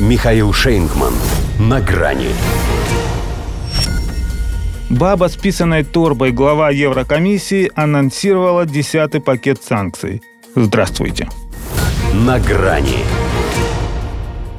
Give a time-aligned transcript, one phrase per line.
[0.00, 1.14] Михаил Шейнгман.
[1.60, 2.30] На грани.
[4.90, 10.20] Баба с писаной торбой глава Еврокомиссии анонсировала десятый пакет санкций.
[10.56, 11.28] Здравствуйте.
[12.12, 13.04] На грани.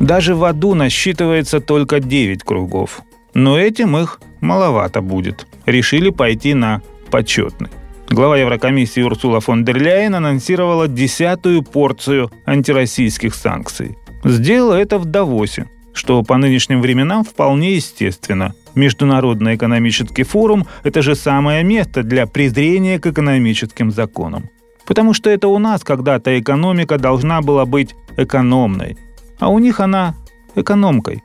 [0.00, 3.00] Даже в аду насчитывается только 9 кругов.
[3.32, 5.46] Но этим их маловато будет.
[5.64, 7.70] Решили пойти на почетный.
[8.10, 13.96] Глава Еврокомиссии Урсула фон дер Ляйен анонсировала десятую порцию антироссийских санкций.
[14.24, 18.54] Сделала это в Давосе, что по нынешним временам вполне естественно.
[18.74, 24.48] Международный экономический форум– это же самое место для презрения к экономическим законам.
[24.86, 28.96] Потому что это у нас когда-то экономика должна была быть экономной,
[29.38, 30.14] а у них она
[30.54, 31.22] экономкой.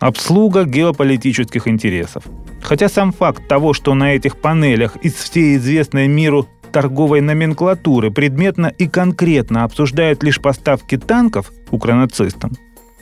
[0.00, 2.22] Обслуга геополитических интересов.
[2.62, 8.66] Хотя сам факт того, что на этих панелях из всей известной миру торговой номенклатуры предметно
[8.66, 12.52] и конкретно обсуждают лишь поставки танков укронацистам,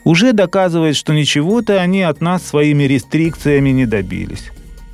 [0.05, 4.51] уже доказывает, что ничего-то они от нас своими рестрикциями не добились.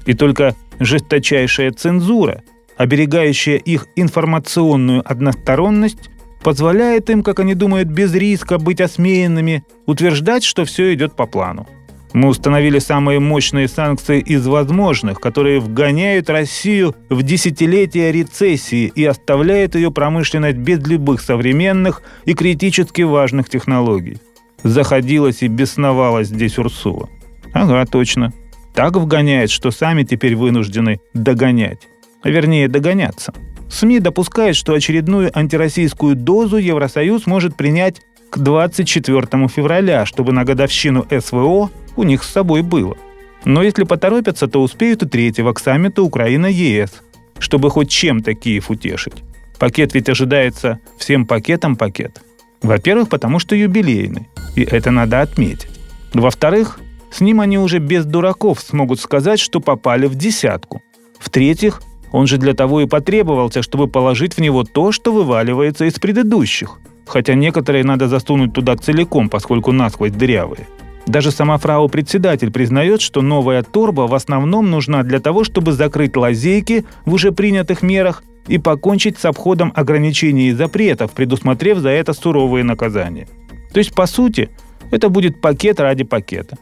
[0.06, 2.42] И только жесточайшая цензура,
[2.77, 6.11] оберегающая их информационную односторонность,
[6.42, 11.69] позволяет им, как они думают, без риска быть осмеянными, утверждать, что все идет по плану.
[12.12, 19.74] Мы установили самые мощные санкции из возможных, которые вгоняют Россию в десятилетия рецессии и оставляют
[19.74, 24.18] ее промышленность без любых современных и критически важных технологий.
[24.62, 27.08] Заходилась и бесновалась здесь Урсула.
[27.55, 28.33] Ага, точно.
[28.74, 31.88] Так вгоняет, что сами теперь вынуждены догонять.
[32.22, 33.33] А вернее, догоняться.
[33.70, 38.02] СМИ допускают, что очередную антироссийскую дозу Евросоюз может принять
[38.33, 42.97] к 24 февраля, чтобы на годовщину СВО у них с собой было.
[43.44, 47.02] Но если поторопятся, то успеют и третьего к саммиту Украина-ЕС,
[47.39, 49.22] чтобы хоть чем-то Киев утешить.
[49.58, 52.22] Пакет ведь ожидается всем пакетом пакет.
[52.62, 55.69] Во-первых, потому что юбилейный, и это надо отметить.
[56.14, 56.80] Во-вторых,
[57.11, 60.80] с ним они уже без дураков смогут сказать, что попали в десятку.
[61.19, 65.98] В-третьих, он же для того и потребовался, чтобы положить в него то, что вываливается из
[65.98, 66.78] предыдущих.
[67.07, 70.67] Хотя некоторые надо засунуть туда целиком, поскольку насквозь дырявые.
[71.07, 76.85] Даже сама фрау-председатель признает, что новая торба в основном нужна для того, чтобы закрыть лазейки
[77.05, 82.64] в уже принятых мерах и покончить с обходом ограничений и запретов, предусмотрев за это суровые
[82.64, 83.29] наказания.
[83.73, 84.51] То есть, по сути,
[84.90, 86.57] это будет пакет ради пакета.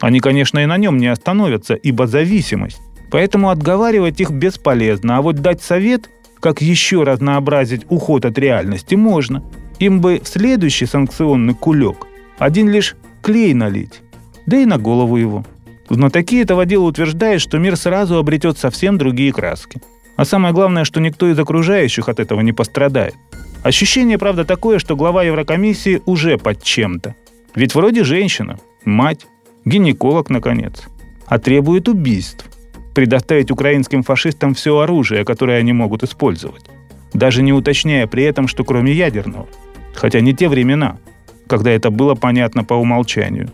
[0.00, 2.80] Они, конечно, и на нем не остановятся, ибо зависимость.
[3.10, 6.08] Поэтому отговаривать их бесполезно, а вот дать совет,
[6.40, 9.44] как еще разнообразить уход от реальности, можно.
[9.82, 12.06] Им бы в следующий санкционный кулек
[12.38, 14.00] один лишь клей налить,
[14.46, 15.44] да и на голову его.
[15.90, 19.80] Знатоки этого дела утверждают, что мир сразу обретет совсем другие краски.
[20.14, 23.16] А самое главное, что никто из окружающих от этого не пострадает.
[23.64, 27.16] Ощущение, правда, такое, что глава Еврокомиссии уже под чем-то.
[27.56, 29.26] Ведь вроде женщина, мать,
[29.64, 30.84] гинеколог, наконец,
[31.26, 32.46] а требует убийств.
[32.94, 36.70] Предоставить украинским фашистам все оружие, которое они могут использовать.
[37.12, 39.48] Даже не уточняя при этом, что кроме ядерного.
[39.94, 40.98] Хотя не те времена–
[41.52, 43.50] когда это было понятно по умолчанию.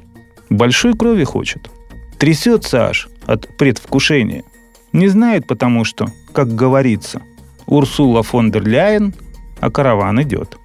[0.50, 1.68] Большой крови хочет.
[2.16, 4.44] Трясется аж от предвкушения.
[4.92, 7.22] Не знает потому что, как говорится,
[7.66, 9.14] Урсула фон дер Ляйен,
[9.58, 10.58] а караван идет.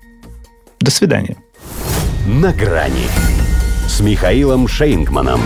[0.79, 1.37] До свидания.
[2.27, 3.07] На грани
[3.87, 5.41] с Михаилом Шейнгманом.